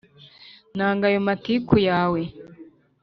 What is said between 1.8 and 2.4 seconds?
yawe